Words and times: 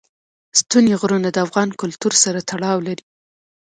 ستوني 0.59 0.93
غرونه 1.01 1.29
د 1.31 1.37
افغان 1.45 1.69
کلتور 1.81 2.13
سره 2.23 2.39
تړاو 2.49 2.77
لري. 2.87 3.03